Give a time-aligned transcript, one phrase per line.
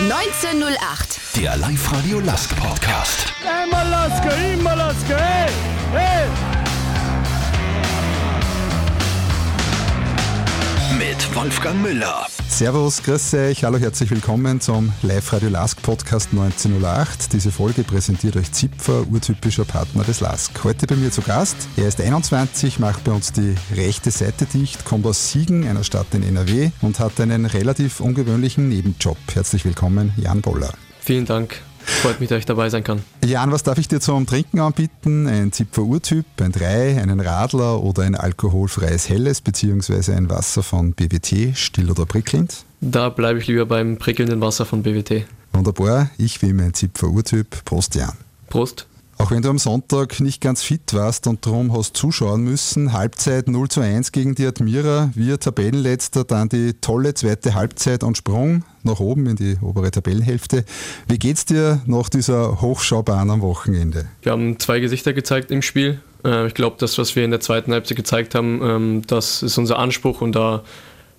[0.00, 1.18] 1908.
[1.34, 3.32] Der Live-Radio Lask Podcast.
[3.44, 5.50] Einmal Lasker, immer Lasker, hey,
[5.92, 6.57] hey!
[10.96, 12.26] Mit Wolfgang Müller.
[12.48, 17.32] Servus, grüß euch, hallo, herzlich willkommen zum Live-Radio Lask Podcast 1908.
[17.32, 20.64] Diese Folge präsentiert euch Zipfer, urtypischer Partner des Lask.
[20.64, 21.56] Heute bei mir zu Gast.
[21.76, 26.14] Er ist 21, macht bei uns die rechte Seite dicht, kommt aus Siegen, einer Stadt
[26.14, 29.18] in NRW und hat einen relativ ungewöhnlichen Nebenjob.
[29.34, 30.72] Herzlich willkommen, Jan Boller.
[31.00, 31.60] Vielen Dank.
[31.88, 33.02] Freut mich, dass ich dabei sein kann.
[33.24, 35.26] Jan, was darf ich dir zum Trinken anbieten?
[35.26, 41.56] Ein Zipfer-Urtyp, ein Drei, einen Radler oder ein alkoholfreies Helles beziehungsweise ein Wasser von BWT,
[41.56, 42.64] still oder prickelnd?
[42.80, 45.24] Da bleibe ich lieber beim prickelnden Wasser von BWT.
[45.52, 47.64] Wunderbar, ich will mein Zipfer-Urtyp.
[47.64, 48.12] Prost, Jan.
[48.48, 48.86] Prost.
[49.20, 53.48] Auch wenn du am Sonntag nicht ganz fit warst und darum hast zuschauen müssen, Halbzeit
[53.48, 58.62] 0 zu 1 gegen die Admira, wir Tabellenletzter, dann die tolle zweite Halbzeit und Sprung
[58.84, 60.64] nach oben in die obere Tabellenhälfte.
[61.08, 64.06] Wie geht's dir nach dieser Hochschaubahn am Wochenende?
[64.22, 66.00] Wir haben zwei Gesichter gezeigt im Spiel.
[66.24, 69.58] Äh, Ich glaube, das, was wir in der zweiten Halbzeit gezeigt haben, ähm, das ist
[69.58, 70.62] unser Anspruch und da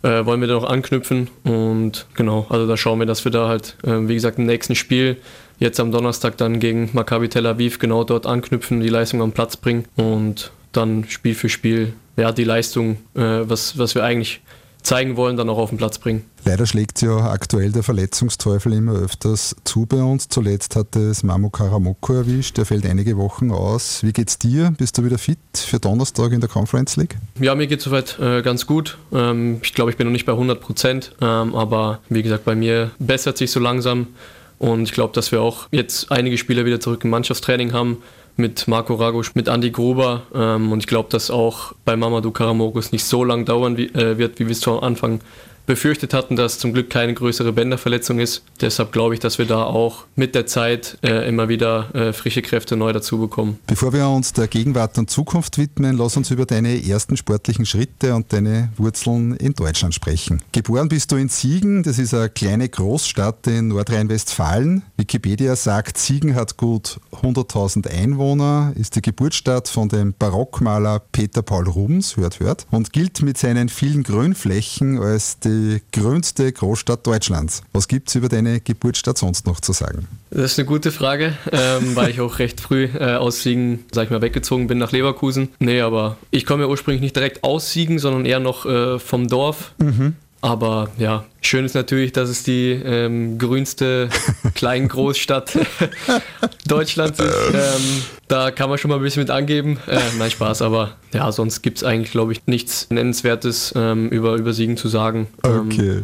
[0.04, 1.30] äh, wollen wir dann auch anknüpfen.
[1.44, 4.76] Und genau, also da schauen wir, dass wir da halt, äh, wie gesagt, im nächsten
[4.76, 5.18] Spiel
[5.60, 9.58] jetzt am Donnerstag dann gegen Maccabi Tel Aviv genau dort anknüpfen, die Leistung am Platz
[9.58, 14.42] bringen und dann Spiel für Spiel ja, die Leistung, äh, was, was wir eigentlich
[14.82, 16.24] zeigen wollen, dann auch auf den Platz bringen.
[16.46, 20.30] Leider schlägt ja aktuell der Verletzungsteufel immer öfters zu bei uns.
[20.30, 24.04] Zuletzt hat es Mamo Karamoko erwischt, der fällt einige Wochen aus.
[24.04, 24.74] Wie geht's dir?
[24.78, 27.18] Bist du wieder fit für Donnerstag in der Conference League?
[27.40, 28.98] Ja, mir geht soweit äh, ganz gut.
[29.12, 32.56] Ähm, ich glaube, ich bin noch nicht bei 100 Prozent, ähm, aber wie gesagt, bei
[32.56, 34.08] mir bessert sich so langsam
[34.60, 38.04] und ich glaube, dass wir auch jetzt einige Spieler wieder zurück im Mannschaftstraining haben
[38.36, 40.24] mit Marco Ragusch, mit Andy Gruber.
[40.34, 44.40] Ähm, und ich glaube, dass auch bei Mamadou Karamokos nicht so lang dauern äh, wird,
[44.40, 45.22] wie wir es zu Anfang
[45.70, 48.42] befürchtet hatten, dass zum Glück keine größere Bänderverletzung ist.
[48.60, 52.42] Deshalb glaube ich, dass wir da auch mit der Zeit äh, immer wieder äh, frische
[52.42, 53.60] Kräfte neu dazu bekommen.
[53.68, 58.16] Bevor wir uns der Gegenwart und Zukunft widmen, lass uns über deine ersten sportlichen Schritte
[58.16, 60.42] und deine Wurzeln in Deutschland sprechen.
[60.54, 64.82] Geboren bist du in Siegen, das ist eine kleine Großstadt in Nordrhein-Westfalen.
[64.98, 71.68] Wikipedia sagt, Siegen hat gut 100.000 Einwohner, ist die Geburtsstadt von dem Barockmaler Peter Paul
[71.68, 75.59] Rubens, hört, hört, und gilt mit seinen vielen Grünflächen als die
[75.92, 77.62] grünste Großstadt Deutschlands.
[77.74, 80.08] Was gibt es über deine Geburtsstadt sonst noch zu sagen?
[80.32, 84.06] Das ist eine gute Frage, ähm, weil ich auch recht früh äh, aus Siegen, sag
[84.06, 85.50] ich mal, weggezogen bin nach Leverkusen.
[85.60, 89.28] Nee, aber ich komme ja ursprünglich nicht direkt aus Siegen, sondern eher noch äh, vom
[89.28, 89.74] Dorf.
[90.42, 94.10] Aber ja, schön ist natürlich, dass es die ähm, grünste
[94.56, 95.58] Klein-Großstadt
[96.68, 97.36] Deutschlands ist.
[97.54, 99.80] Ähm, da kann man schon mal ein bisschen mit angeben.
[99.88, 104.36] Äh, nein, Spaß, aber ja, sonst gibt es eigentlich, glaube ich, nichts Nennenswertes ähm, über,
[104.36, 105.28] über Siegen zu sagen.
[105.44, 106.04] Ähm, Okay.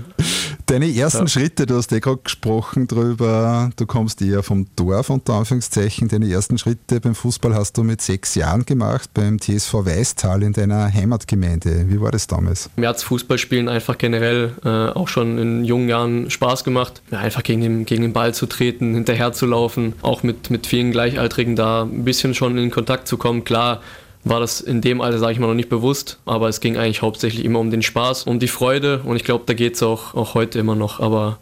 [0.66, 1.28] Deine ersten ja.
[1.28, 6.08] Schritte, du hast eh gerade gesprochen drüber, du kommst eher vom Dorf unter Anführungszeichen.
[6.08, 10.54] Deine ersten Schritte beim Fußball hast du mit sechs Jahren gemacht beim TSV Weißtal in
[10.54, 11.88] deiner Heimatgemeinde.
[11.88, 12.72] Wie war das damals?
[12.78, 17.04] Mir hat Fußballspielen einfach generell äh, auch schon in jungen Jahren Spaß gemacht.
[17.12, 20.66] Ja, einfach gegen den, gegen den Ball zu treten, hinterher zu laufen, auch mit, mit
[20.66, 23.44] vielen Gleichaltrigen da ein bisschen schon in Kontakt zu kommen.
[23.44, 23.82] Klar
[24.26, 27.02] war das in dem Alter, sage ich mal, noch nicht bewusst, aber es ging eigentlich
[27.02, 30.14] hauptsächlich immer um den Spaß, um die Freude und ich glaube, da geht es auch,
[30.16, 31.00] auch heute immer noch.
[31.00, 31.38] Aber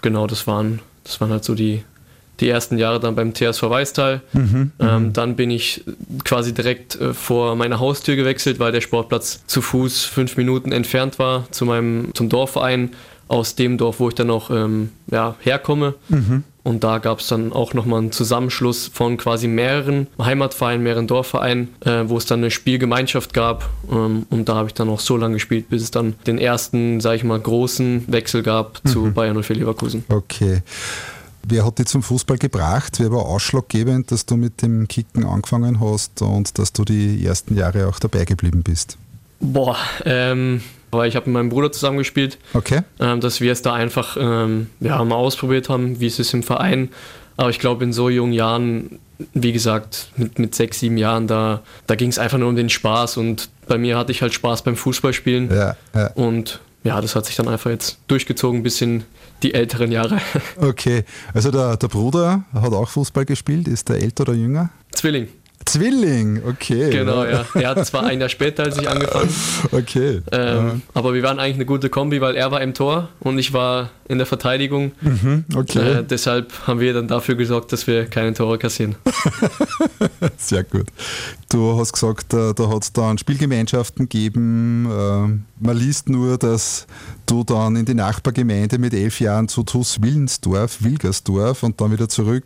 [0.00, 1.82] genau, das waren, das waren halt so die,
[2.38, 4.22] die ersten Jahre dann beim TSV Weißtal.
[4.78, 5.84] ähm, dann bin ich
[6.24, 11.18] quasi direkt äh, vor meine Haustür gewechselt, weil der Sportplatz zu Fuß fünf Minuten entfernt
[11.18, 12.90] war zu meinem, zum Dorfverein
[13.30, 15.94] aus dem Dorf, wo ich dann auch ähm, ja, herkomme.
[16.62, 21.68] Und da gab es dann auch nochmal einen Zusammenschluss von quasi mehreren Heimatvereinen, mehreren Dorfvereinen,
[21.80, 23.70] äh, wo es dann eine Spielgemeinschaft gab.
[23.90, 27.00] Ähm, und da habe ich dann auch so lange gespielt, bis es dann den ersten,
[27.00, 30.04] sage ich mal, großen Wechsel gab zu Bayern 04 Leverkusen.
[30.08, 30.62] Okay.
[31.42, 32.98] Wer hat dich zum Fußball gebracht?
[32.98, 37.56] Wer war ausschlaggebend, dass du mit dem Kicken angefangen hast und dass du die ersten
[37.56, 38.98] Jahre auch dabei geblieben bist?
[39.40, 42.80] Boah, ähm, weil ich habe mit meinem Bruder zusammengespielt, Okay.
[42.98, 46.42] ähm, dass wir es da einfach ähm, ja, mal ausprobiert haben, wie es ist im
[46.42, 46.88] Verein.
[47.36, 48.98] Aber ich glaube, in so jungen Jahren,
[49.32, 52.68] wie gesagt, mit, mit sechs, sieben Jahren, da, da ging es einfach nur um den
[52.68, 53.16] Spaß.
[53.16, 55.50] Und bei mir hatte ich halt Spaß beim Fußballspielen.
[55.50, 56.08] Ja, ja.
[56.14, 59.04] Und ja, das hat sich dann einfach jetzt durchgezogen bis in
[59.42, 60.18] die älteren Jahre.
[60.60, 61.04] Okay.
[61.32, 63.68] Also der, der Bruder hat auch Fußball gespielt.
[63.68, 64.70] Ist der älter oder jünger?
[64.92, 65.28] Zwilling.
[65.72, 66.90] Zwilling, okay.
[66.90, 67.44] Genau, ja.
[67.54, 69.30] Er hat zwar ein Jahr später als ich angefangen,
[69.72, 70.20] Okay.
[70.32, 73.52] ähm, aber wir waren eigentlich eine gute Kombi, weil er war im Tor und ich
[73.52, 74.92] war in der Verteidigung.
[75.54, 75.98] okay.
[76.00, 78.96] Äh, deshalb haben wir dann dafür gesorgt, dass wir keine Tore kassieren.
[80.36, 80.88] Sehr gut.
[81.48, 84.86] Du hast gesagt, äh, da hat es dann Spielgemeinschaften gegeben.
[84.86, 86.86] Äh, man liest nur, dass
[87.26, 92.08] du dann in die Nachbargemeinde mit elf Jahren zu TuS Willensdorf, Wilgersdorf und dann wieder
[92.08, 92.44] zurück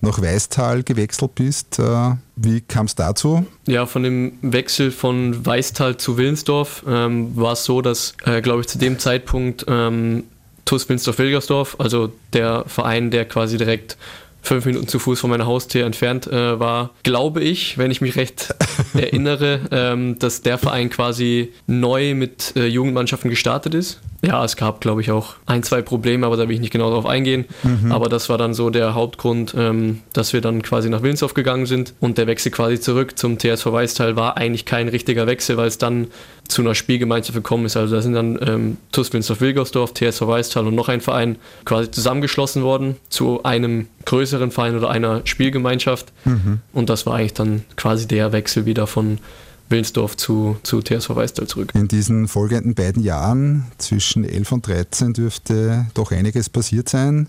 [0.00, 1.78] nach Weistal gewechselt bist.
[1.78, 3.46] Äh, wie kam es dazu?
[3.66, 8.60] Ja, von dem Wechsel von Weistal zu Willensdorf ähm, war es so, dass, äh, glaube
[8.60, 10.24] ich, zu dem Zeitpunkt ähm,
[10.64, 13.96] TuS Willensdorf-Wilgersdorf, also der Verein, der quasi direkt
[14.42, 18.16] fünf Minuten zu Fuß von meiner Haustür entfernt äh, war, glaube ich, wenn ich mich
[18.16, 18.54] recht
[18.94, 24.00] erinnere, ähm, dass der Verein quasi neu mit äh, Jugendmannschaften gestartet ist.
[24.20, 26.90] Ja, es gab, glaube ich, auch ein, zwei Probleme, aber da will ich nicht genau
[26.90, 27.44] darauf eingehen.
[27.62, 27.92] Mhm.
[27.92, 31.66] Aber das war dann so der Hauptgrund, ähm, dass wir dann quasi nach Wilnsdorf gegangen
[31.66, 35.68] sind und der Wechsel quasi zurück zum TSV Weißteil war eigentlich kein richtiger Wechsel, weil
[35.68, 36.08] es dann
[36.48, 37.76] zu einer Spielgemeinschaft gekommen ist.
[37.76, 42.64] Also da sind dann ähm, TuS Wilnsdorf-Wilgersdorf, TSV Weißtal und noch ein Verein quasi zusammengeschlossen
[42.64, 46.12] worden zu einem größeren Verein oder einer Spielgemeinschaft.
[46.24, 46.60] Mhm.
[46.72, 49.18] Und das war eigentlich dann quasi der Wechsel wieder von
[49.68, 51.72] Wilnsdorf zu, zu TSV Weißtal zurück.
[51.74, 57.28] In diesen folgenden beiden Jahren, zwischen 11 und 13, dürfte doch einiges passiert sein.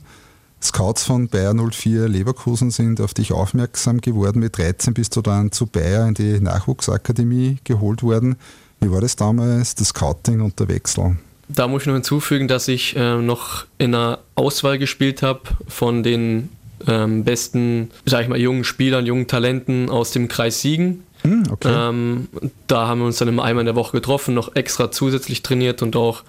[0.61, 4.39] Scouts von Bayer 04 Leverkusen sind auf dich aufmerksam geworden.
[4.39, 8.35] Mit 13 bist du dann zu Bayer in die Nachwuchsakademie geholt worden.
[8.81, 11.17] Wie war das damals, das Scouting und der Wechsel?
[11.47, 16.03] Da muss ich noch hinzufügen, dass ich äh, noch in einer Auswahl gespielt habe von
[16.03, 16.49] den
[16.87, 21.03] ähm, besten, sag ich mal, jungen Spielern, jungen Talenten aus dem Kreis Siegen.
[21.23, 21.73] Hm, okay.
[21.73, 22.27] Ähm,
[22.67, 25.81] da haben wir uns dann immer einmal in der Woche getroffen, noch extra zusätzlich trainiert
[25.81, 26.23] und auch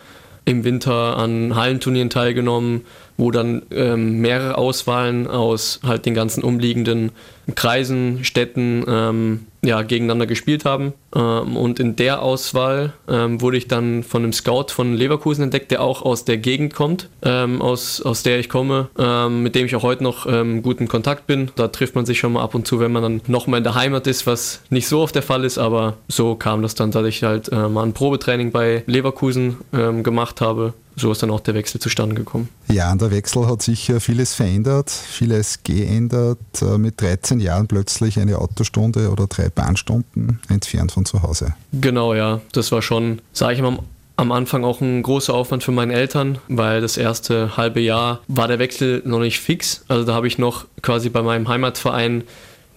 [0.45, 2.85] im Winter an Hallenturnieren teilgenommen,
[3.17, 7.13] wo dann ähm, mehrere Auswahlen aus halt den ganzen umliegenden
[7.55, 10.93] Kreisen, Städten ähm, ja, gegeneinander gespielt haben.
[11.15, 15.71] Ähm, und in der Auswahl ähm, wurde ich dann von einem Scout von Leverkusen entdeckt,
[15.71, 18.89] der auch aus der Gegend kommt, ähm, aus, aus der ich komme,
[19.31, 21.51] mit dem ich auch heute noch ähm, gut in Kontakt bin.
[21.57, 23.75] Da trifft man sich schon mal ab und zu, wenn man dann nochmal in der
[23.75, 27.07] Heimat ist, was nicht so oft der Fall ist, aber so kam das dann, dass
[27.07, 29.59] ich halt äh, mal ein Probetraining bei Leverkusen
[30.03, 32.49] gemacht habe so ist dann auch der Wechsel zustande gekommen.
[32.69, 36.39] Ja, und der Wechsel hat sicher vieles verändert, vieles geändert.
[36.61, 41.55] Äh, mit 13 Jahren plötzlich eine Autostunde oder drei Bahnstunden entfernt von zu Hause.
[41.73, 42.41] Genau, ja.
[42.53, 43.79] Das war schon, sage ich mal,
[44.17, 48.49] am Anfang auch ein großer Aufwand für meine Eltern, weil das erste halbe Jahr war
[48.49, 49.83] der Wechsel noch nicht fix.
[49.89, 52.25] Also da habe ich noch quasi bei meinem Heimatverein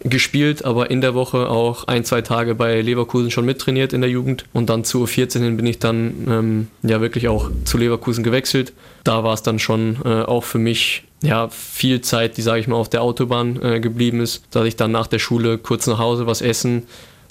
[0.03, 4.09] gespielt, aber in der Woche auch ein, zwei Tage bei Leverkusen schon mittrainiert in der
[4.09, 4.45] Jugend.
[4.53, 8.73] Und dann zu U14 bin ich dann ähm, ja wirklich auch zu Leverkusen gewechselt.
[9.03, 12.67] Da war es dann schon äh, auch für mich ja viel Zeit, die sage ich
[12.67, 15.99] mal auf der Autobahn äh, geblieben ist, dass ich dann nach der Schule kurz nach
[15.99, 16.83] Hause was essen.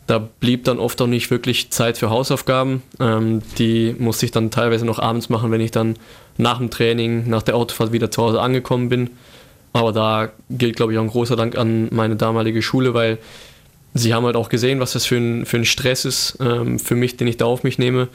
[0.07, 2.83] Da blieb dann oft auch nicht wirklich Zeit für Hausaufgaben.
[2.99, 5.97] Ähm, die musste ich dann teilweise noch abends machen, wenn ich dann
[6.39, 9.11] nach dem Training, nach der Autofahrt wieder zu Hause angekommen bin.
[9.73, 13.19] Aber da gilt, glaube ich, auch ein großer Dank an meine damalige Schule, weil
[13.95, 16.95] sie haben halt auch gesehen, was das für ein, für ein Stress ist ähm, für
[16.95, 18.09] mich, den ich da auf mich nehme.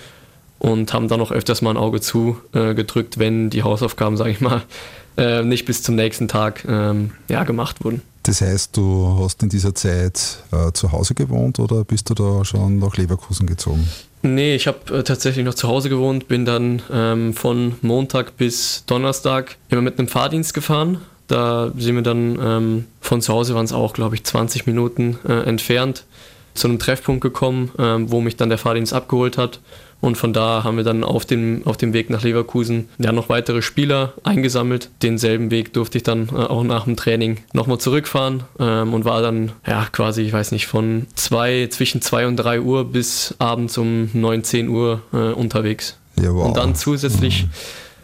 [0.59, 4.41] Und haben dann auch öfters mal ein Auge zugedrückt, äh, wenn die Hausaufgaben, sage ich
[4.41, 4.63] mal,
[5.17, 8.01] äh, nicht bis zum nächsten Tag ähm, ja, gemacht wurden.
[8.23, 12.43] Das heißt, du hast in dieser Zeit äh, zu Hause gewohnt oder bist du da
[12.43, 13.87] schon nach Leverkusen gezogen?
[14.23, 18.83] Nee, ich habe äh, tatsächlich noch zu Hause gewohnt, bin dann ähm, von Montag bis
[18.85, 23.65] Donnerstag immer mit einem Fahrdienst gefahren da sind wir dann ähm, von zu Hause, waren
[23.65, 26.05] es auch, glaube ich, 20 Minuten äh, entfernt,
[26.53, 29.59] zu einem Treffpunkt gekommen, ähm, wo mich dann der Fahrdienst abgeholt hat.
[29.99, 33.29] Und von da haben wir dann auf dem, auf dem Weg nach Leverkusen ja noch
[33.29, 34.89] weitere Spieler eingesammelt.
[35.01, 39.21] Denselben Weg durfte ich dann äh, auch nach dem Training nochmal zurückfahren ähm, und war
[39.21, 43.77] dann ja quasi, ich weiß nicht, von zwei, zwischen 2 und 3 Uhr bis abends
[43.77, 45.97] um 9, 10 Uhr äh, unterwegs.
[46.21, 46.47] Ja, wow.
[46.47, 47.45] Und dann zusätzlich.
[47.45, 47.49] Mhm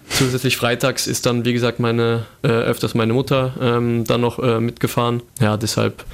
[0.09, 4.59] Zusätzlich freitags ist dann, wie gesagt, meine, äh, öfters meine Mutter ähm, dann noch äh,
[4.59, 5.21] mitgefahren.
[5.39, 6.05] Ja, deshalb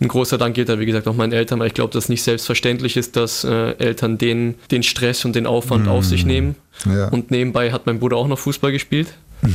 [0.00, 2.22] ein großer Dank geht da, wie gesagt, auch meinen Eltern, weil ich glaube, dass nicht
[2.22, 5.88] selbstverständlich ist, dass äh, Eltern den, den Stress und den Aufwand mm.
[5.90, 6.56] auf sich nehmen.
[6.86, 7.08] Ja.
[7.08, 9.08] Und nebenbei hat mein Bruder auch noch Fußball gespielt.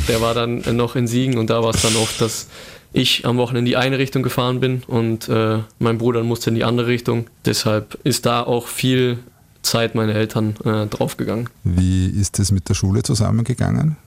[0.07, 2.47] Der war dann noch in Siegen und da war es dann oft, dass
[2.93, 6.55] ich am Wochenende in die eine Richtung gefahren bin und äh, mein Bruder musste in
[6.55, 7.27] die andere Richtung.
[7.45, 9.19] Deshalb ist da auch viel
[9.65, 11.49] Zeit meine Eltern äh, draufgegangen.
[11.63, 13.97] Wie ist es mit der Schule zusammengegangen?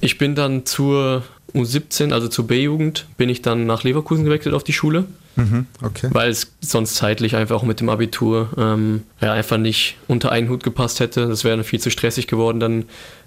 [0.00, 4.64] Ich bin dann zur U17, also zur B-Jugend, bin ich dann nach Leverkusen gewechselt auf
[4.64, 5.06] die Schule.
[5.36, 6.08] Mhm, okay.
[6.10, 10.48] Weil es sonst zeitlich einfach auch mit dem Abitur ähm, ja, einfach nicht unter einen
[10.48, 11.28] Hut gepasst hätte.
[11.28, 12.58] Das wäre viel zu stressig geworden.
[12.58, 12.84] Dann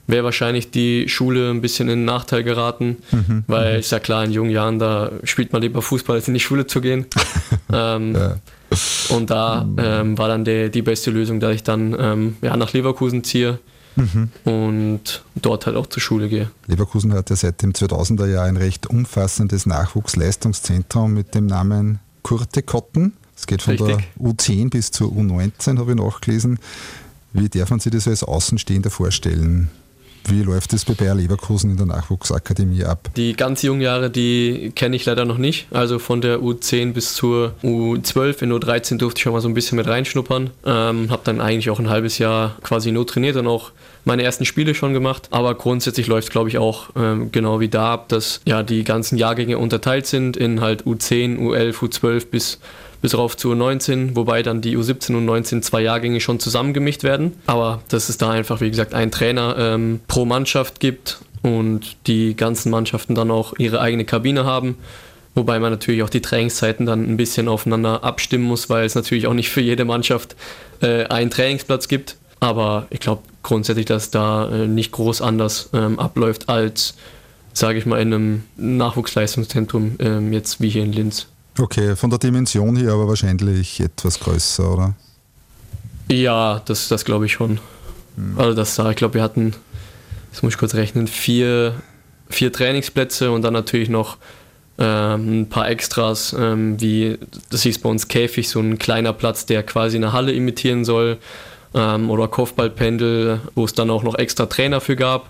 [0.08, 3.80] wäre wahrscheinlich die Schule ein bisschen in Nachteil geraten, mhm, weil mhm.
[3.80, 6.68] ist ja klar, in jungen Jahren, da spielt man lieber Fußball, als in die Schule
[6.68, 7.06] zu gehen.
[7.74, 8.36] ähm, ja.
[9.10, 12.72] Und da ähm, war dann die, die beste Lösung, dass ich dann ähm, ja, nach
[12.72, 13.60] Leverkusen ziehe
[13.96, 14.30] mhm.
[14.46, 16.50] und dort halt auch zur Schule gehe.
[16.68, 22.62] Leverkusen hat ja seit dem 2000er Jahr ein recht umfassendes Nachwuchsleistungszentrum mit dem Namen Kurte
[22.62, 23.14] Kotten.
[23.36, 24.08] Es geht von Richtig.
[24.20, 26.60] der U10 bis zur U19, habe ich nachgelesen.
[27.34, 29.70] Wie darf man sich das als Außenstehender vorstellen?
[30.26, 33.10] Wie läuft es bei Bayer Leverkusen in der Nachwuchsakademie ab?
[33.16, 35.68] Die ganz jungen Jahre, die kenne ich leider noch nicht.
[35.72, 39.54] Also von der U10 bis zur U12, in U13 durfte ich schon mal so ein
[39.54, 40.52] bisschen mit reinschnuppern.
[40.66, 43.72] Ähm, habe dann eigentlich auch ein halbes Jahr quasi nur trainiert und auch
[44.06, 45.28] meine ersten Spiele schon gemacht.
[45.32, 48.84] Aber grundsätzlich läuft es, glaube ich, auch ähm, genau wie da ab, dass ja die
[48.84, 52.60] ganzen Jahrgänge unterteilt sind in halt U10, U11, U12 bis
[53.02, 57.34] bis rauf zu U19, wobei dann die U17 und U19 zwei Jahrgänge schon zusammengemischt werden.
[57.48, 62.36] Aber dass es da einfach, wie gesagt, einen Trainer ähm, pro Mannschaft gibt und die
[62.36, 64.78] ganzen Mannschaften dann auch ihre eigene Kabine haben.
[65.34, 69.28] Wobei man natürlich auch die Trainingszeiten dann ein bisschen aufeinander abstimmen muss, weil es natürlich
[69.28, 70.36] auch nicht für jede Mannschaft
[70.82, 72.18] äh, einen Trainingsplatz gibt.
[72.42, 76.96] Aber ich glaube grundsätzlich, dass da äh, nicht groß anders ähm, abläuft als,
[77.54, 81.28] sage ich mal, in einem Nachwuchsleistungszentrum ähm, jetzt wie hier in Linz.
[81.62, 84.96] Okay, von der Dimension her aber wahrscheinlich etwas größer, oder?
[86.10, 87.60] Ja, das, das glaube ich schon.
[88.36, 89.54] Also das da, ich glaube, wir hatten,
[90.32, 91.76] jetzt muss ich kurz rechnen, vier,
[92.30, 94.18] vier Trainingsplätze und dann natürlich noch
[94.80, 97.20] ähm, ein paar Extras, ähm, wie
[97.52, 101.20] das hieß bei uns Käfig, so ein kleiner Platz, der quasi eine Halle imitieren soll,
[101.76, 105.30] ähm, oder Kopfballpendel, wo es dann auch noch extra Trainer für gab,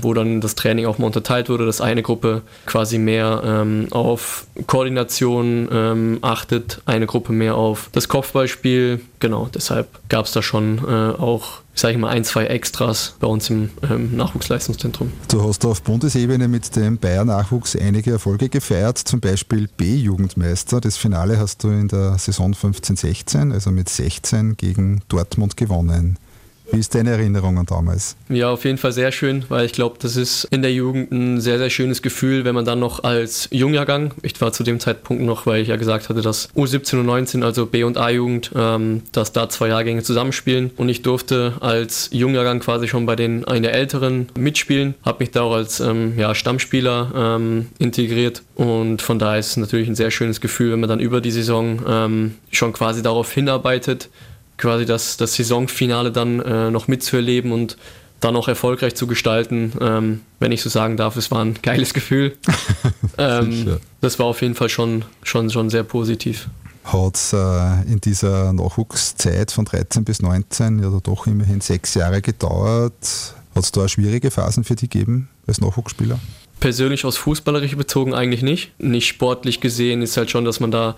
[0.00, 4.46] wo dann das Training auch mal unterteilt wurde, dass eine Gruppe quasi mehr ähm, auf
[4.66, 9.00] Koordination ähm, achtet, eine Gruppe mehr auf das Kopfballspiel.
[9.20, 13.26] Genau, deshalb gab es da schon äh, auch, sage ich mal, ein, zwei Extras bei
[13.26, 15.12] uns im ähm, Nachwuchsleistungszentrum.
[15.30, 20.80] Du hast auf Bundesebene mit dem Bayer Nachwuchs einige Erfolge gefeiert, zum Beispiel B-Jugendmeister.
[20.80, 26.18] Das Finale hast du in der Saison 15-16, also mit 16 gegen Dortmund gewonnen.
[26.70, 28.16] Wie ist deine Erinnerung an damals?
[28.28, 31.40] Ja, auf jeden Fall sehr schön, weil ich glaube, das ist in der Jugend ein
[31.40, 35.22] sehr, sehr schönes Gefühl, wenn man dann noch als Jungjahrgang, ich war zu dem Zeitpunkt
[35.22, 39.02] noch, weil ich ja gesagt hatte, dass U17 und 19, also B- und A-Jugend, ähm,
[39.12, 43.62] dass da zwei Jahrgänge zusammenspielen und ich durfte als Jungjahrgang quasi schon bei den in
[43.62, 49.18] der Älteren mitspielen, habe mich da auch als ähm, ja, Stammspieler ähm, integriert und von
[49.18, 52.34] daher ist es natürlich ein sehr schönes Gefühl, wenn man dann über die Saison ähm,
[52.50, 54.10] schon quasi darauf hinarbeitet,
[54.58, 57.76] quasi das, das Saisonfinale dann äh, noch mitzuerleben und
[58.20, 59.72] dann auch erfolgreich zu gestalten.
[59.80, 62.36] Ähm, wenn ich so sagen darf, es war ein geiles Gefühl.
[63.18, 66.48] ähm, das war auf jeden Fall schon, schon, schon sehr positiv.
[66.84, 72.22] Hat es äh, in dieser Nachwuchszeit von 13 bis 19 ja doch immerhin sechs Jahre
[72.22, 73.34] gedauert.
[73.54, 76.18] Hat es da schwierige Phasen für dich gegeben als Nachwuchsspieler?
[76.60, 78.72] Persönlich aus Fußballerich bezogen eigentlich nicht.
[78.80, 80.96] Nicht sportlich gesehen ist halt schon, dass man da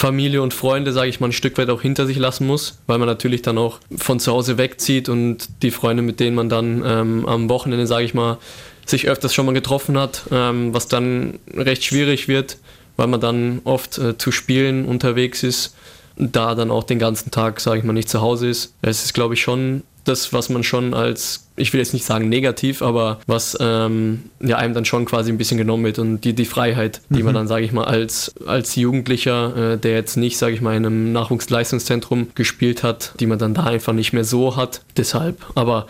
[0.00, 2.96] Familie und Freunde, sage ich mal, ein Stück weit auch hinter sich lassen muss, weil
[2.96, 6.82] man natürlich dann auch von zu Hause wegzieht und die Freunde, mit denen man dann
[6.86, 8.38] ähm, am Wochenende, sage ich mal,
[8.86, 12.56] sich öfters schon mal getroffen hat, ähm, was dann recht schwierig wird,
[12.96, 15.74] weil man dann oft äh, zu Spielen unterwegs ist,
[16.16, 18.72] da dann auch den ganzen Tag, sage ich mal, nicht zu Hause ist.
[18.80, 22.28] Es ist, glaube ich, schon das, was man schon als, ich will jetzt nicht sagen
[22.28, 26.34] negativ, aber was ähm, ja einem dann schon quasi ein bisschen genommen wird und die,
[26.34, 30.38] die Freiheit, die man dann, sage ich mal, als, als Jugendlicher, äh, der jetzt nicht,
[30.38, 34.24] sage ich mal, in einem Nachwuchsleistungszentrum gespielt hat, die man dann da einfach nicht mehr
[34.24, 34.82] so hat.
[34.96, 35.86] Deshalb, aber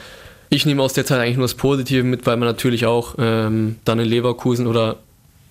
[0.48, 3.76] ich nehme aus der Zeit eigentlich nur das Positive mit, weil man natürlich auch ähm,
[3.84, 4.96] dann in Leverkusen oder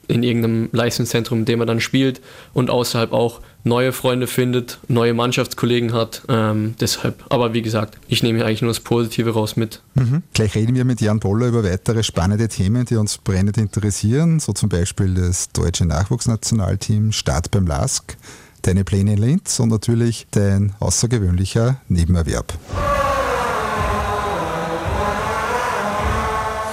[0.10, 2.20] in irgendeinem Leistungszentrum, in dem man dann spielt
[2.54, 6.24] und außerhalb auch neue Freunde findet, neue Mannschaftskollegen hat.
[6.28, 9.82] Ähm, deshalb, aber wie gesagt, ich nehme hier eigentlich nur das Positive raus mit.
[9.96, 10.24] Mhm.
[10.34, 14.54] Gleich reden wir mit Jan Boller über weitere spannende Themen, die uns brennend interessieren, so
[14.54, 18.18] zum Beispiel das deutsche Nachwuchsnationalteam Start beim LASK,
[18.64, 22.54] deine Pläne in Linz und natürlich dein außergewöhnlicher Nebenerwerb.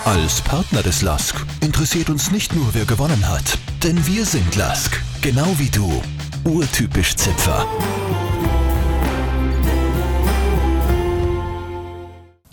[0.07, 5.03] Als Partner des LASK interessiert uns nicht nur, wer gewonnen hat, denn wir sind LASK,
[5.21, 6.01] genau wie du.
[6.45, 7.67] Urtypisch Zipfer.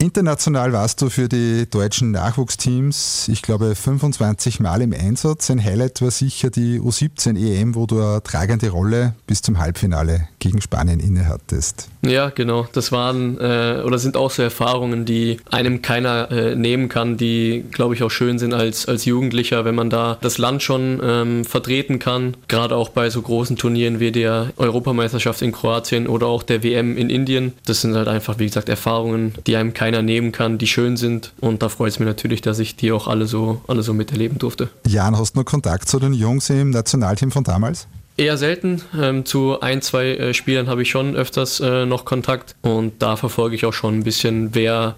[0.04, 5.50] International warst du für die deutschen Nachwuchsteams, ich glaube, 25 Mal im Einsatz.
[5.50, 10.28] Ein Highlight war sicher die U17 EM, wo du eine tragende Rolle bis zum Halbfinale
[10.40, 11.88] gegen Spanien innehattest.
[12.06, 12.68] Ja, genau.
[12.74, 17.64] Das waren äh, oder sind auch so Erfahrungen, die einem keiner äh, nehmen kann, die,
[17.72, 21.46] glaube ich, auch schön sind als, als Jugendlicher, wenn man da das Land schon ähm,
[21.46, 22.36] vertreten kann.
[22.50, 26.98] Gerade auch bei so großen Turnieren wie der Europameisterschaft in Kroatien oder auch der WM
[26.98, 27.54] in Indien.
[27.66, 31.34] Das sind halt einfach, wie gesagt, Erfahrungen, die einem keiner nehmen kann, die schön sind.
[31.40, 34.40] Und da freut es mich natürlich, dass ich die auch alle so, alle so miterleben
[34.40, 34.70] durfte.
[34.88, 37.88] Jan, hast du noch Kontakt zu den Jungs im Nationalteam von damals?
[38.16, 38.82] Eher selten.
[39.00, 43.16] Ähm, zu ein, zwei äh, Spielern habe ich schon öfters äh, noch Kontakt und da
[43.16, 44.96] verfolge ich auch schon ein bisschen, wer,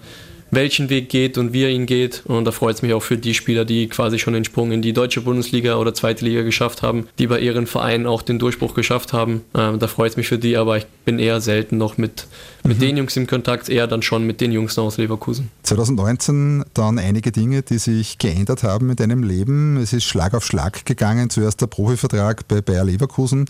[0.50, 2.22] welchen Weg geht und wie er ihn geht.
[2.26, 4.82] Und da freut es mich auch für die Spieler, die quasi schon den Sprung in
[4.82, 8.74] die deutsche Bundesliga oder zweite Liga geschafft haben, die bei ihren Vereinen auch den Durchbruch
[8.74, 9.42] geschafft haben.
[9.54, 12.26] Ähm, da freut es mich für die, aber ich bin eher selten noch mit,
[12.64, 12.80] mit mhm.
[12.80, 15.50] den Jungs im Kontakt, eher dann schon mit den Jungs aus Leverkusen.
[15.62, 19.76] 2019 dann einige Dinge, die sich geändert haben in deinem Leben.
[19.76, 21.30] Es ist Schlag auf Schlag gegangen.
[21.30, 23.46] Zuerst der Profivertrag bei Bayer Leverkusen,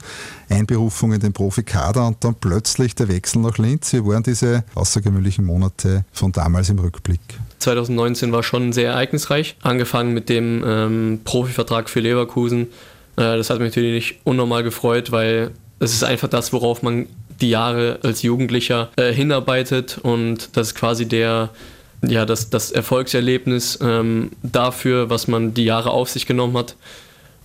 [0.48, 3.92] Einberufung in den Profikader und dann plötzlich der Wechsel nach Linz.
[3.92, 7.20] Wie waren diese außergewöhnlichen Monate von damals im Rückblick?
[7.58, 9.56] 2019 war schon sehr ereignisreich.
[9.62, 12.68] Angefangen mit dem ähm, Profivertrag für Leverkusen.
[13.16, 17.06] Äh, das hat mich natürlich unnormal gefreut, weil es ist einfach das, worauf man
[17.40, 21.50] die Jahre als Jugendlicher äh, hinarbeitet und das ist quasi der
[22.02, 26.76] ja, das, das Erfolgserlebnis ähm, dafür, was man die Jahre auf sich genommen hat.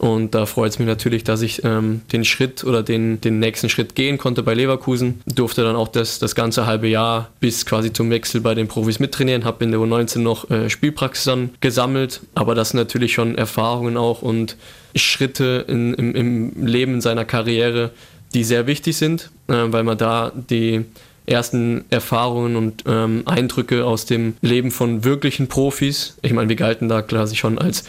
[0.01, 3.69] Und da freut es mich natürlich, dass ich ähm, den Schritt oder den, den nächsten
[3.69, 5.21] Schritt gehen konnte bei Leverkusen.
[5.27, 8.97] Durfte dann auch das, das ganze halbe Jahr bis quasi zum Wechsel bei den Profis
[8.97, 9.45] mittrainieren.
[9.45, 12.21] Habe in der U19 noch äh, Spielpraxis dann gesammelt.
[12.33, 14.57] Aber das sind natürlich schon Erfahrungen auch und
[14.95, 17.91] Schritte in, im, im Leben seiner Karriere,
[18.33, 20.83] die sehr wichtig sind, äh, weil man da die
[21.27, 26.17] ersten Erfahrungen und ähm, Eindrücke aus dem Leben von wirklichen Profis.
[26.23, 27.83] Ich meine, wir galten da quasi schon als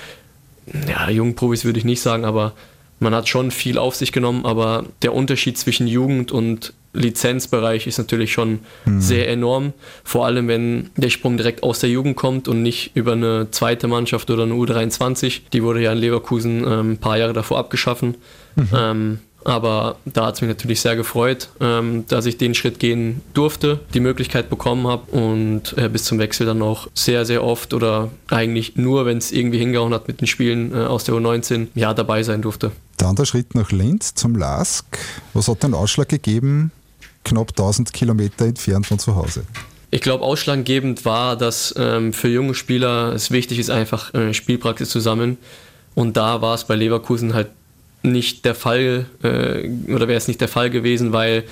[0.88, 2.52] ja, jungen Profis würde ich nicht sagen, aber
[3.00, 7.98] man hat schon viel auf sich genommen, aber der Unterschied zwischen Jugend und Lizenzbereich ist
[7.98, 9.00] natürlich schon mhm.
[9.00, 9.72] sehr enorm.
[10.04, 13.88] Vor allem, wenn der Sprung direkt aus der Jugend kommt und nicht über eine zweite
[13.88, 15.40] Mannschaft oder eine U23.
[15.52, 18.16] Die wurde ja in Leverkusen ähm, ein paar Jahre davor abgeschaffen.
[18.56, 18.68] Mhm.
[18.74, 23.20] Ähm, aber da hat es mich natürlich sehr gefreut, ähm, dass ich den Schritt gehen
[23.34, 27.74] durfte, die Möglichkeit bekommen habe und äh, bis zum Wechsel dann auch sehr, sehr oft
[27.74, 31.68] oder eigentlich nur, wenn es irgendwie hingehauen hat mit den Spielen äh, aus der U19,
[31.74, 32.72] ja, dabei sein durfte.
[32.96, 34.98] Dann der Schritt nach Linz zum LASK.
[35.34, 36.70] Was hat den Ausschlag gegeben,
[37.24, 39.44] knapp 1000 Kilometer entfernt von zu Hause?
[39.90, 44.88] Ich glaube, ausschlaggebend war, dass ähm, für junge Spieler es wichtig ist, einfach äh, Spielpraxis
[44.88, 45.36] zu sammeln.
[45.94, 47.48] Und da war es bei Leverkusen halt
[48.02, 51.44] nicht der Fall äh, oder wäre es nicht der Fall gewesen, weil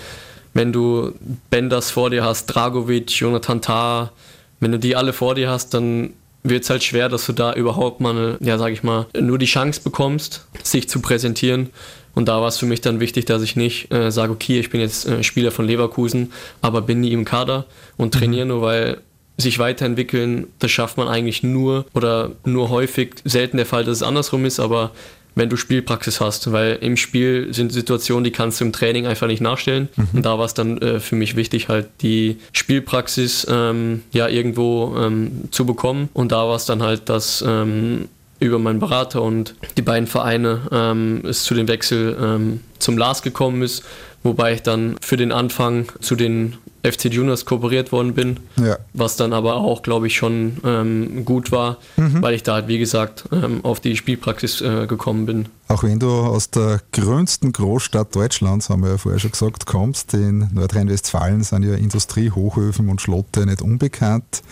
[0.52, 1.12] wenn du
[1.50, 4.12] Benders vor dir hast, Dragovic, Jonathan Tah,
[4.58, 7.52] wenn du die alle vor dir hast, dann wird es halt schwer, dass du da
[7.52, 11.70] überhaupt mal, eine, ja, sag ich mal, nur die Chance bekommst, sich zu präsentieren.
[12.14, 14.70] Und da war es für mich dann wichtig, dass ich nicht äh, sage, okay, ich
[14.70, 19.00] bin jetzt äh, Spieler von Leverkusen, aber bin nie im Kader und trainiere nur, weil
[19.36, 24.02] sich weiterentwickeln, das schafft man eigentlich nur oder nur häufig, selten der Fall, dass es
[24.02, 24.90] andersrum ist, aber
[25.34, 29.26] wenn du Spielpraxis hast, weil im Spiel sind Situationen, die kannst du im Training einfach
[29.26, 29.88] nicht nachstellen.
[29.96, 30.08] Mhm.
[30.14, 34.96] Und da war es dann äh, für mich wichtig, halt die Spielpraxis ähm, ja irgendwo
[34.98, 36.08] ähm, zu bekommen.
[36.12, 38.08] Und da war es dann halt, dass ähm,
[38.40, 43.22] über meinen Berater und die beiden Vereine ähm, es zu dem Wechsel ähm, zum Lars
[43.22, 43.84] gekommen ist,
[44.22, 48.78] wobei ich dann für den Anfang zu den FC Juniors kooperiert worden bin, ja.
[48.92, 52.22] was dann aber auch, glaube ich, schon ähm, gut war, mhm.
[52.22, 55.48] weil ich da halt, wie gesagt, ähm, auf die Spielpraxis äh, gekommen bin.
[55.68, 60.14] Auch wenn du aus der grünsten Großstadt Deutschlands, haben wir ja vorher schon gesagt, kommst,
[60.14, 64.42] in Nordrhein-Westfalen sind ja Industrie, Hochöfen und Schlotte nicht unbekannt.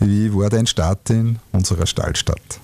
[0.00, 2.60] Wie war dein Start in unserer Stallstadt?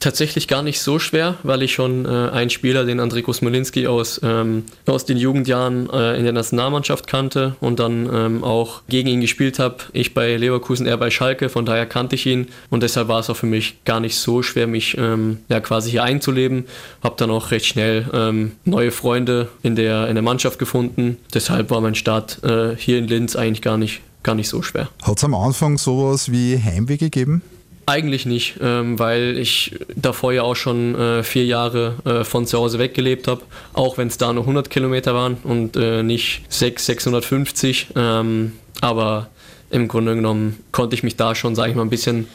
[0.00, 4.20] Tatsächlich gar nicht so schwer, weil ich schon äh, einen Spieler, den André Kosmolinski aus,
[4.22, 9.20] ähm, aus den Jugendjahren äh, in der Nationalmannschaft kannte und dann ähm, auch gegen ihn
[9.20, 9.76] gespielt habe.
[9.92, 13.30] Ich bei Leverkusen, er bei Schalke, von daher kannte ich ihn und deshalb war es
[13.30, 16.66] auch für mich gar nicht so schwer, mich ähm, ja, quasi hier einzuleben.
[17.02, 21.18] Habe dann auch recht schnell ähm, neue Freunde in der, in der Mannschaft gefunden.
[21.32, 24.88] Deshalb war mein Start äh, hier in Linz eigentlich gar nicht, gar nicht so schwer.
[25.02, 27.42] Hat es am Anfang sowas wie Heimweh gegeben?
[27.86, 32.58] Eigentlich nicht, ähm, weil ich davor ja auch schon äh, vier Jahre äh, von zu
[32.58, 33.42] Hause weggelebt habe,
[33.74, 37.88] auch wenn es da nur 100 Kilometer waren und äh, nicht 6, 650.
[37.94, 39.28] Ähm, aber
[39.70, 42.28] im Grunde genommen konnte ich mich da schon, sage ich mal, ein bisschen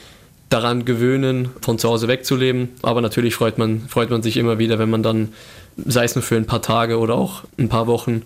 [0.49, 2.69] daran gewöhnen, von zu Hause wegzuleben.
[2.81, 5.29] Aber natürlich freut man, freut man sich immer wieder, wenn man dann,
[5.77, 8.23] sei es nur für ein paar Tage oder auch ein paar Wochen,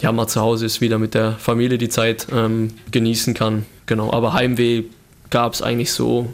[0.00, 3.66] ja, mal zu Hause ist, wieder mit der Familie die Zeit ähm, genießen kann.
[3.86, 4.84] Genau, aber Heimweh
[5.30, 6.32] gab es eigentlich so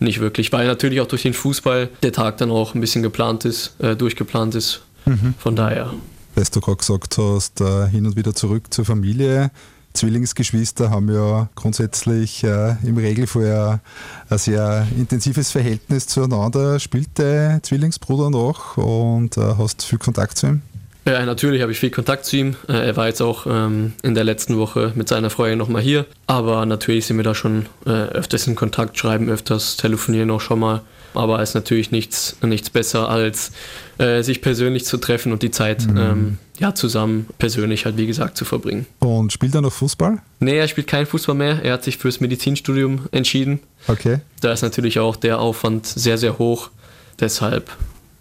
[0.00, 3.44] nicht wirklich, weil natürlich auch durch den Fußball der Tag dann auch ein bisschen geplant
[3.44, 4.82] ist, äh, durchgeplant ist.
[5.04, 5.34] Mhm.
[5.38, 5.92] Von daher.
[6.34, 9.50] Was du gerade gesagt hast, äh, hin und wieder zurück zur Familie.
[9.92, 13.80] Zwillingsgeschwister haben ja grundsätzlich äh, im Regelfall
[14.28, 16.78] ein sehr intensives Verhältnis zueinander.
[16.78, 20.62] Spielt der Zwillingsbruder noch und äh, hast viel Kontakt zu ihm?
[21.06, 22.56] Ja, natürlich habe ich viel Kontakt zu ihm.
[22.68, 26.06] Äh, er war jetzt auch ähm, in der letzten Woche mit seiner Freundin nochmal hier.
[26.26, 30.58] Aber natürlich sind wir da schon äh, öfters in Kontakt, schreiben öfters, telefonieren auch schon
[30.60, 30.82] mal.
[31.14, 33.50] Aber es ist natürlich nichts, nichts besser, als
[33.98, 35.96] äh, sich persönlich zu treffen und die Zeit mhm.
[35.96, 38.86] ähm, ja, zusammen persönlich halt, wie gesagt, zu verbringen.
[39.00, 40.18] Und spielt er noch Fußball?
[40.38, 41.64] Nee, er spielt keinen Fußball mehr.
[41.64, 43.60] Er hat sich fürs Medizinstudium entschieden.
[43.88, 44.20] Okay.
[44.40, 46.70] Da ist natürlich auch der Aufwand sehr, sehr hoch.
[47.18, 47.70] Deshalb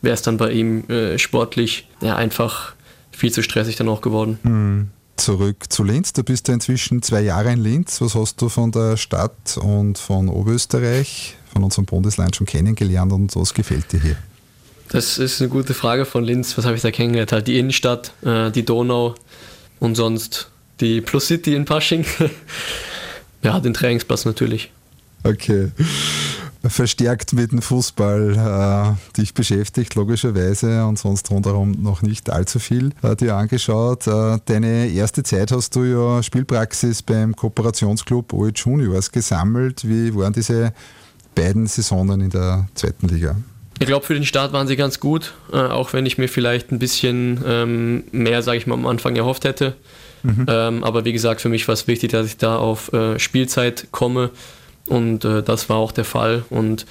[0.01, 2.73] wäre es dann bei ihm äh, sportlich ja, einfach
[3.11, 4.39] viel zu stressig dann auch geworden.
[4.43, 4.89] Mhm.
[5.17, 6.13] Zurück zu Linz.
[6.13, 7.99] Du bist ja inzwischen zwei Jahre in Linz.
[7.99, 13.35] Was hast du von der Stadt und von Oberösterreich, von unserem Bundesland schon kennengelernt und
[13.35, 14.15] was gefällt dir hier?
[14.87, 16.57] Das ist eine gute Frage von Linz.
[16.57, 17.33] Was habe ich da kennengelernt?
[17.33, 19.15] Halt die Innenstadt, äh, die Donau
[19.81, 22.05] und sonst die Plus City in Pasching.
[23.43, 24.71] ja, den Trainingsplatz natürlich.
[25.25, 25.69] Okay
[26.67, 32.91] verstärkt mit dem Fußball äh, dich beschäftigt, logischerweise, und sonst rundherum noch nicht allzu viel
[33.01, 34.07] äh, dir angeschaut.
[34.07, 39.87] Äh, deine erste Zeit hast du ja Spielpraxis beim Kooperationsclub OE Juniors gesammelt.
[39.87, 40.73] Wie waren diese
[41.33, 43.35] beiden Saisonen in der zweiten Liga?
[43.79, 46.71] Ich glaube, für den Start waren sie ganz gut, äh, auch wenn ich mir vielleicht
[46.71, 49.75] ein bisschen ähm, mehr, sage ich mal, am Anfang erhofft hätte.
[50.23, 50.45] Mhm.
[50.49, 53.87] Ähm, aber wie gesagt, für mich war es wichtig, dass ich da auf äh, Spielzeit
[53.91, 54.31] komme
[54.89, 56.43] und äh, das war auch der Fall.
[56.49, 56.85] Und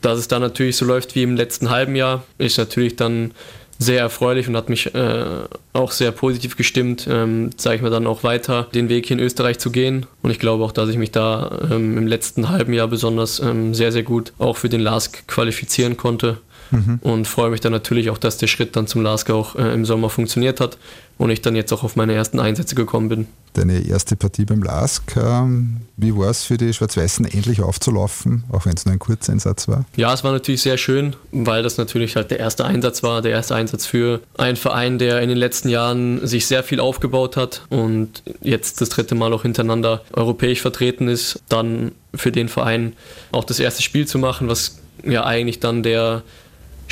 [0.00, 3.32] dass es dann natürlich so läuft wie im letzten halben Jahr, ist natürlich dann
[3.78, 5.24] sehr erfreulich und hat mich äh,
[5.72, 9.22] auch sehr positiv gestimmt, ähm, sage ich mal dann auch weiter den Weg hier in
[9.22, 10.06] Österreich zu gehen.
[10.22, 13.74] Und ich glaube auch, dass ich mich da ähm, im letzten halben Jahr besonders ähm,
[13.74, 16.38] sehr, sehr gut auch für den LASK qualifizieren konnte.
[16.72, 16.98] Mhm.
[17.02, 19.84] Und freue mich dann natürlich auch, dass der Schritt dann zum LASK auch äh, im
[19.84, 20.78] Sommer funktioniert hat
[21.18, 23.26] und ich dann jetzt auch auf meine ersten Einsätze gekommen bin.
[23.52, 28.64] Deine erste Partie beim LASK, ähm, wie war es für die Schwarz-Weißen endlich aufzulaufen, auch
[28.64, 29.84] wenn es nur ein Kurzeinsatz war?
[29.94, 33.32] Ja, es war natürlich sehr schön, weil das natürlich halt der erste Einsatz war, der
[33.32, 37.66] erste Einsatz für einen Verein, der in den letzten Jahren sich sehr viel aufgebaut hat
[37.68, 42.94] und jetzt das dritte Mal auch hintereinander europäisch vertreten ist, dann für den Verein
[43.32, 46.22] auch das erste Spiel zu machen, was ja eigentlich dann der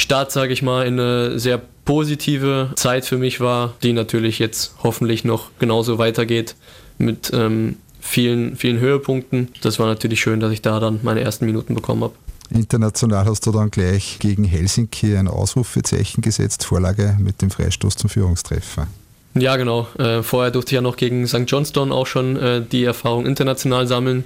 [0.00, 4.74] Start, sage ich mal, in eine sehr positive Zeit für mich war, die natürlich jetzt
[4.82, 6.56] hoffentlich noch genauso weitergeht
[6.98, 9.48] mit ähm, vielen, vielen Höhepunkten.
[9.62, 12.14] Das war natürlich schön, dass ich da dann meine ersten Minuten bekommen habe.
[12.50, 18.10] International hast du dann gleich gegen Helsinki ein Ausrufezeichen gesetzt, Vorlage mit dem Freistoß zum
[18.10, 18.88] Führungstreffer.
[19.34, 19.86] Ja, genau.
[19.96, 21.44] Äh, vorher durfte ich ja noch gegen St.
[21.46, 24.24] Johnston auch schon äh, die Erfahrung international sammeln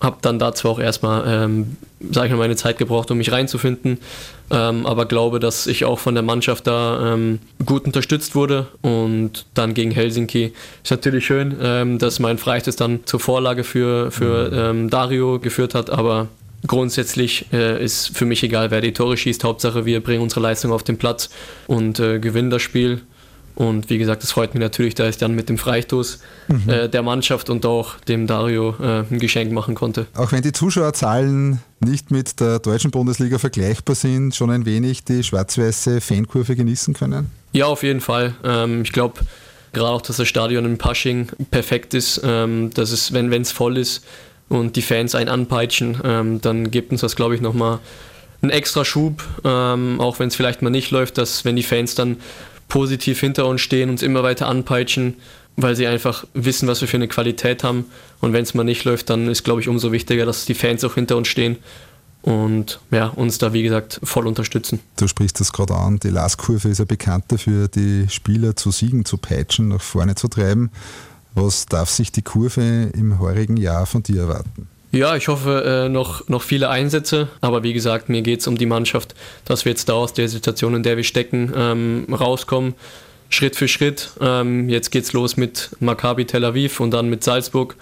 [0.00, 1.76] habe dann dazu auch erstmal, ähm,
[2.10, 3.98] sage ich mal, meine Zeit gebraucht, um mich reinzufinden.
[4.50, 8.66] Ähm, aber glaube, dass ich auch von der Mannschaft da ähm, gut unterstützt wurde.
[8.80, 14.10] Und dann gegen Helsinki ist natürlich schön, ähm, dass mein Freistoß dann zur Vorlage für,
[14.10, 15.90] für ähm, Dario geführt hat.
[15.90, 16.28] Aber
[16.66, 19.44] grundsätzlich äh, ist für mich egal, wer die Tore schießt.
[19.44, 21.28] Hauptsache, wir bringen unsere Leistung auf den Platz
[21.66, 23.02] und äh, gewinnen das Spiel.
[23.54, 26.68] Und wie gesagt, es freut mich natürlich, dass ich dann mit dem Freistoß mhm.
[26.68, 30.06] äh, der Mannschaft und auch dem Dario äh, ein Geschenk machen konnte.
[30.14, 35.22] Auch wenn die Zuschauerzahlen nicht mit der deutschen Bundesliga vergleichbar sind, schon ein wenig die
[35.22, 37.30] schwarz-weiße Fankurve genießen können?
[37.52, 38.34] Ja, auf jeden Fall.
[38.44, 39.20] Ähm, ich glaube,
[39.72, 43.78] gerade auch, dass das Stadion in Pasching perfekt ist, ähm, dass es, wenn es voll
[43.78, 44.04] ist
[44.48, 47.78] und die Fans einen anpeitschen, ähm, dann gibt uns das, glaube ich, nochmal
[48.42, 51.94] einen extra Schub, ähm, auch wenn es vielleicht mal nicht läuft, dass wenn die Fans
[51.94, 52.18] dann
[52.68, 55.16] positiv hinter uns stehen, uns immer weiter anpeitschen,
[55.60, 57.86] weil sie einfach wissen, was wir für eine Qualität haben.
[58.20, 60.84] Und wenn es mal nicht läuft, dann ist, glaube ich, umso wichtiger, dass die Fans
[60.84, 61.56] auch hinter uns stehen
[62.22, 64.80] und ja, uns da, wie gesagt, voll unterstützen.
[64.96, 69.04] Du sprichst das gerade an, die Lastkurve ist ja bekannt dafür, die Spieler zu Siegen
[69.04, 70.70] zu peitschen, nach vorne zu treiben.
[71.34, 74.68] Was darf sich die Kurve im heurigen Jahr von dir erwarten?
[74.92, 78.56] Ja, ich hoffe äh, noch, noch viele Einsätze, aber wie gesagt, mir geht es um
[78.56, 82.74] die Mannschaft, dass wir jetzt da aus der Situation, in der wir stecken, ähm, rauskommen.
[83.28, 84.10] Schritt für Schritt.
[84.20, 87.76] Ähm, jetzt es los mit Maccabi Tel Aviv und dann mit Salzburg.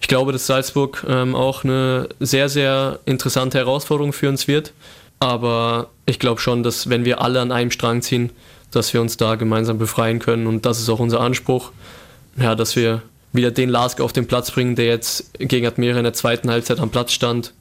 [0.00, 4.72] Ich glaube, dass Salzburg ähm, auch eine sehr, sehr interessante Herausforderung für uns wird.
[5.20, 8.30] Aber ich glaube schon, dass wenn wir alle an einem Strang ziehen,
[8.72, 10.48] dass wir uns da gemeinsam befreien können.
[10.48, 11.70] Und das ist auch unser Anspruch.
[12.36, 16.04] Ja, dass wir wieder den Lask auf den Platz bringen, der jetzt gegen Admira in
[16.04, 17.54] der zweiten Halbzeit am Platz stand.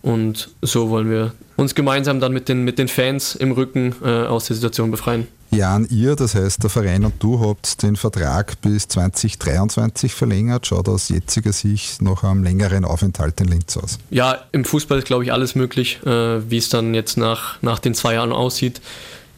[0.00, 4.26] Und so wollen wir uns gemeinsam dann mit den, mit den Fans im Rücken äh,
[4.26, 5.26] aus der Situation befreien.
[5.50, 10.66] Jan, ihr, das heißt der Verein und du habt den Vertrag bis 2023 verlängert.
[10.66, 13.98] Schaut aus jetziger Sicht noch am längeren Aufenthalt in Linz aus?
[14.10, 16.00] Ja, im Fußball ist, glaube ich, alles möglich.
[16.04, 18.82] Äh, wie es dann jetzt nach, nach den zwei Jahren aussieht,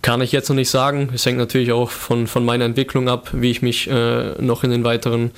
[0.03, 1.11] kann ich jetzt noch nicht sagen.
[1.15, 4.71] Es hängt natürlich auch von, von meiner Entwicklung ab, wie ich mich äh, noch in
[4.71, 5.31] den weiteren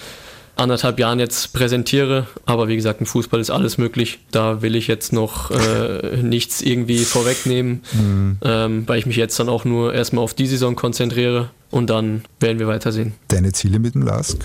[0.57, 2.27] anderthalb Jahren jetzt präsentiere.
[2.47, 4.21] Aber wie gesagt, im Fußball ist alles möglich.
[4.31, 8.39] Da will ich jetzt noch äh, nichts irgendwie vorwegnehmen, mhm.
[8.43, 12.25] ähm, weil ich mich jetzt dann auch nur erstmal auf die Saison konzentriere und dann
[12.41, 13.15] werden wir weitersehen.
[13.29, 14.39] Deine Ziele mit dem LASK?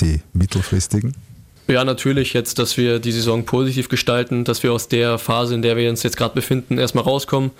[0.00, 1.14] Die mittelfristigen?
[1.68, 5.62] Ja, natürlich jetzt, dass wir die Saison positiv gestalten, dass wir aus der Phase, in
[5.62, 7.52] der wir uns jetzt gerade befinden, erstmal rauskommen.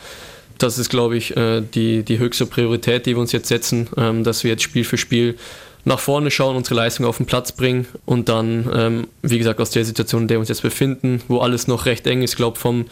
[0.58, 4.24] Das ist, glaube ich, äh, die, die höchste Priorität, die wir uns jetzt setzen, ähm,
[4.24, 5.36] dass wir jetzt Spiel für Spiel
[5.84, 9.70] nach vorne schauen, unsere Leistung auf den Platz bringen und dann, ähm, wie gesagt, aus
[9.70, 12.58] der Situation, in der wir uns jetzt befinden, wo alles noch recht eng ist, glaube
[12.58, 12.86] vom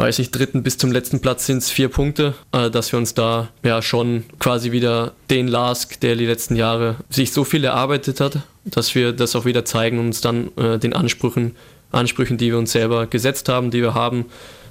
[0.00, 3.12] weiß ich, dritten bis zum letzten Platz sind es vier Punkte, äh, dass wir uns
[3.12, 8.18] da ja schon quasi wieder den Lask, der die letzten Jahre sich so viel erarbeitet
[8.18, 11.54] hat, dass wir das auch wieder zeigen und uns dann äh, den Ansprüchen,
[11.92, 14.24] Ansprüchen, die wir uns selber gesetzt haben, die wir haben,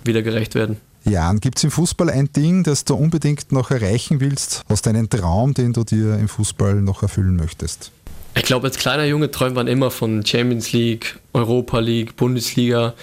[0.04, 0.78] wieder gerecht werden.
[1.06, 5.10] Jan, gibt es im Fußball ein Ding, das du unbedingt noch erreichen willst, aus deinem
[5.10, 7.92] Traum, den du dir im Fußball noch erfüllen möchtest?
[8.36, 12.94] Ich glaube, als kleiner Junge träumt man immer von Champions League, Europa League, Bundesliga.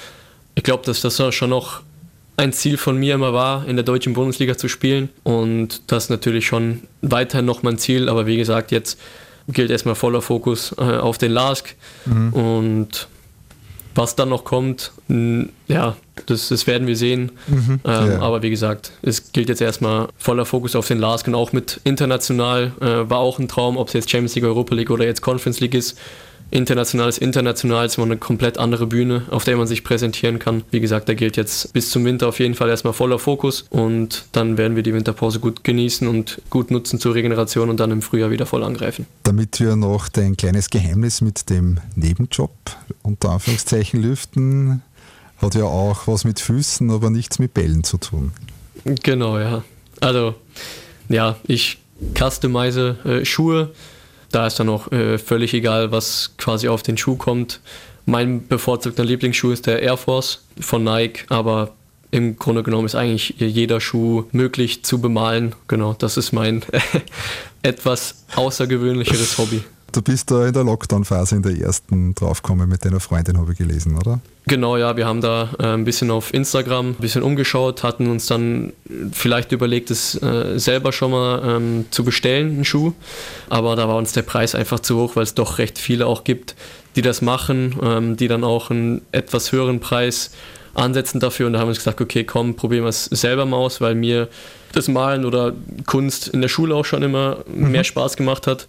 [0.55, 1.83] Ich glaube, dass das schon noch
[2.37, 5.09] ein Ziel von mir immer war, in der deutschen Bundesliga zu spielen.
[5.25, 8.09] Und das ist natürlich schon weiterhin noch mein Ziel.
[8.09, 8.99] Aber wie gesagt, jetzt
[9.49, 11.75] gilt erstmal voller Fokus äh, auf den LASK.
[12.05, 12.33] Mhm.
[12.33, 13.09] Und
[13.97, 14.93] was dann noch kommt,
[15.69, 17.33] ja, das, das werden wir sehen.
[17.47, 17.81] Mhm.
[17.85, 18.21] Ähm, ja.
[18.21, 21.81] Aber wie gesagt, es gilt jetzt erstmal voller Fokus auf den LASK und auch mit
[21.85, 25.23] international äh, war auch ein Traum, ob es jetzt Champions League, Europa League oder jetzt
[25.23, 25.99] Conference League ist
[26.51, 30.63] international ist international, ist immer eine komplett andere Bühne, auf der man sich präsentieren kann.
[30.71, 34.27] Wie gesagt, da gilt jetzt bis zum Winter auf jeden Fall erstmal voller Fokus und
[34.33, 38.03] dann werden wir die Winterpause gut genießen und gut nutzen zur Regeneration und dann im
[38.03, 39.07] Frühjahr wieder voll angreifen.
[39.25, 42.53] Damit wir noch dein kleines Geheimnis mit dem Nebenjob
[43.03, 44.83] unter Anführungszeichen lüften,
[45.39, 48.33] hat ja auch was mit Füßen, aber nichts mit Bällen zu tun.
[49.03, 49.65] Genau, ja.
[50.01, 50.35] Also,
[51.09, 51.79] ja, ich
[52.15, 53.73] customize äh, Schuhe
[54.31, 57.61] da ist dann auch äh, völlig egal, was quasi auf den Schuh kommt.
[58.05, 61.73] Mein bevorzugter Lieblingsschuh ist der Air Force von Nike, aber
[62.11, 65.55] im Grunde genommen ist eigentlich jeder Schuh möglich zu bemalen.
[65.69, 66.63] Genau, das ist mein
[67.63, 69.63] etwas außergewöhnlicheres Hobby.
[69.97, 73.59] Du bist da in der Lockdown-Phase in der ersten draufgekommen mit deiner Freundin, habe ich
[73.59, 74.21] gelesen, oder?
[74.47, 78.27] Genau, ja, wir haben da äh, ein bisschen auf Instagram ein bisschen umgeschaut, hatten uns
[78.27, 78.75] dann
[79.13, 82.93] vielleicht überlegt, es äh, selber schon mal ähm, zu bestellen, einen Schuh.
[83.49, 86.25] Aber da war uns der Preis einfach zu hoch, weil es doch recht viele auch
[86.25, 86.57] gibt,
[86.95, 90.31] die das machen, ähm, die dann auch einen etwas höheren Preis
[90.75, 91.47] ansetzen dafür.
[91.47, 93.95] Und da haben wir uns gesagt, okay, komm, probieren wir es selber mal aus, weil
[93.95, 94.29] mir
[94.73, 95.55] das Malen oder
[95.87, 97.71] Kunst in der Schule auch schon immer mhm.
[97.71, 98.69] mehr Spaß gemacht hat.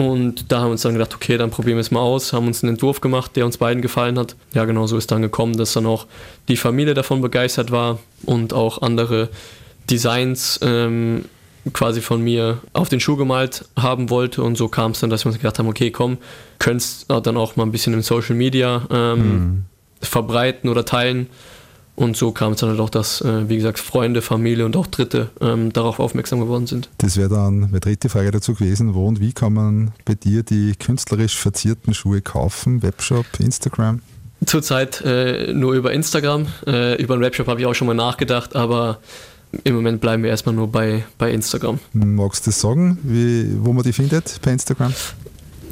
[0.00, 2.46] Und da haben wir uns dann gedacht, okay, dann probieren wir es mal aus, haben
[2.46, 4.36] uns einen Entwurf gemacht, der uns beiden gefallen hat.
[4.54, 6.06] Ja, genau so ist dann gekommen, dass dann auch
[6.46, 9.28] die Familie davon begeistert war und auch andere
[9.90, 11.24] Designs ähm,
[11.72, 14.44] quasi von mir auf den Schuh gemalt haben wollte.
[14.44, 16.18] Und so kam es dann, dass wir uns gedacht haben, okay, komm,
[16.60, 19.64] könntest dann auch mal ein bisschen im Social Media ähm, mhm.
[20.00, 21.26] verbreiten oder teilen.
[21.98, 24.86] Und so kam es dann halt auch, dass, äh, wie gesagt, Freunde, Familie und auch
[24.86, 26.88] Dritte ähm, darauf aufmerksam geworden sind.
[26.98, 28.94] Das wäre dann meine dritte Frage dazu gewesen.
[28.94, 32.84] Wo und wie kann man bei dir die künstlerisch verzierten Schuhe kaufen?
[32.84, 34.00] Webshop, Instagram?
[34.46, 36.46] Zurzeit äh, nur über Instagram.
[36.68, 39.00] Äh, über einen Webshop habe ich auch schon mal nachgedacht, aber
[39.64, 41.80] im Moment bleiben wir erstmal nur bei, bei Instagram.
[41.94, 44.94] Magst du das sagen, wie, wo man die findet bei Instagram?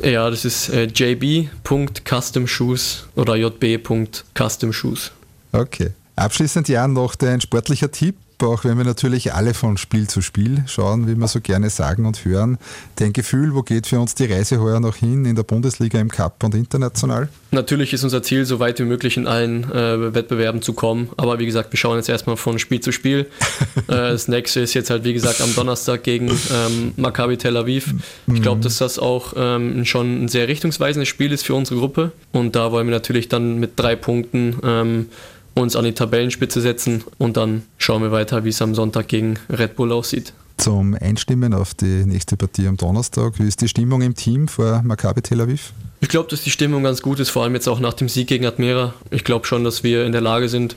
[0.03, 5.12] Ja, das ist äh, jb.customshoes oder jb.customshoes.
[5.53, 5.93] Okay.
[6.17, 10.65] Abschließend ja noch dein sportlicher Tipp, auch wenn wir natürlich alle von Spiel zu Spiel
[10.67, 12.57] schauen, wie wir so gerne sagen und hören.
[12.97, 16.11] Dein Gefühl, wo geht für uns die Reise heuer noch hin in der Bundesliga, im
[16.11, 17.29] Cup und international?
[17.51, 21.11] Natürlich ist unser Ziel, so weit wie möglich in allen äh, Wettbewerben zu kommen.
[21.19, 23.27] Aber wie gesagt, wir schauen jetzt erstmal von Spiel zu Spiel.
[23.77, 27.95] äh, das nächste ist jetzt halt, wie gesagt, am Donnerstag gegen ähm, Maccabi Tel Aviv.
[28.33, 32.13] Ich glaube, dass das auch ähm, schon ein sehr richtungsweisendes Spiel ist für unsere Gruppe.
[32.33, 35.09] Und da wollen wir natürlich dann mit drei Punkten ähm,
[35.57, 39.38] uns an die Tabellenspitze setzen und dann schauen wir weiter, wie es am Sonntag gegen
[39.49, 40.33] Red Bull aussieht.
[40.59, 44.83] Zum Einstimmen auf die nächste Partie am Donnerstag, wie ist die Stimmung im Team vor
[44.85, 45.73] Maccabi Tel Aviv?
[46.01, 48.29] Ich glaube, dass die Stimmung ganz gut ist, vor allem jetzt auch nach dem Sieg
[48.29, 48.95] gegen Admira.
[49.11, 50.77] Ich glaube schon, dass wir in der Lage sind,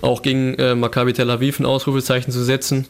[0.00, 2.86] auch gegen äh, Maccabi Tel Aviv ein Ausrufezeichen zu setzen.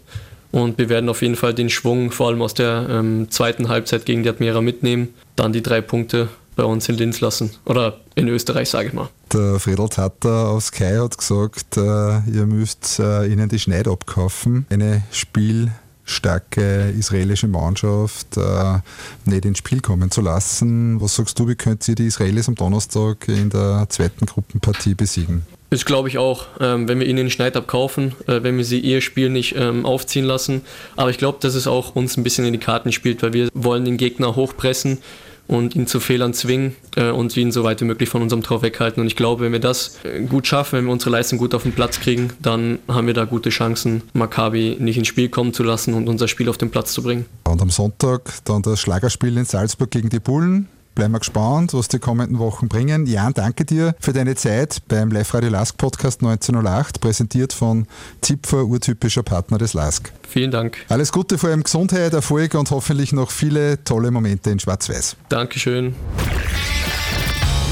[0.52, 4.04] Und wir werden auf jeden Fall den Schwung, vor allem aus der ähm, zweiten Halbzeit
[4.04, 5.14] gegen die Admira mitnehmen.
[5.36, 6.28] Dann die drei Punkte
[6.60, 7.50] bei uns in Linz lassen.
[7.64, 9.08] Oder in Österreich, sage ich mal.
[9.32, 11.80] Der Fredel Tatter aus Sky hat gesagt, äh,
[12.30, 14.66] ihr müsst äh, ihnen die Schneid abkaufen.
[14.68, 18.78] Eine spielstarke israelische Mannschaft äh,
[19.24, 21.00] nicht ins Spiel kommen zu lassen.
[21.00, 25.46] Was sagst du, wie könnt ihr die Israelis am Donnerstag in der zweiten Gruppenpartie besiegen?
[25.70, 28.80] Das glaube ich auch, ähm, wenn wir ihnen den Schneid abkaufen, äh, wenn wir sie
[28.80, 30.60] ihr Spiel nicht ähm, aufziehen lassen.
[30.96, 33.48] Aber ich glaube, dass es auch uns ein bisschen in die Karten spielt, weil wir
[33.54, 34.98] wollen den Gegner hochpressen
[35.50, 38.62] und ihn zu Fehlern zwingen äh, und ihn so weit wie möglich von unserem Tor
[38.62, 39.00] weghalten.
[39.00, 41.64] Und ich glaube, wenn wir das äh, gut schaffen, wenn wir unsere Leistung gut auf
[41.64, 45.64] den Platz kriegen, dann haben wir da gute Chancen, Maccabi nicht ins Spiel kommen zu
[45.64, 47.26] lassen und unser Spiel auf den Platz zu bringen.
[47.44, 50.68] Und am Sonntag dann das Schlagerspiel in Salzburg gegen die Bullen.
[51.00, 53.06] Bleiben wir gespannt, was die kommenden Wochen bringen.
[53.06, 57.86] Jan, danke dir für deine Zeit beim Live Radio Lask Podcast 1908, präsentiert von
[58.20, 60.12] Zipfer, urtypischer Partner des Lask.
[60.28, 60.76] Vielen Dank.
[60.90, 65.16] Alles Gute, vor allem Gesundheit, Erfolg und hoffentlich noch viele tolle Momente in Schwarz-Weiß.
[65.30, 65.94] Dankeschön.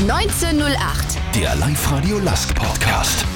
[0.09, 1.19] 1908.
[1.35, 3.27] Der Live Radio Lask Podcast.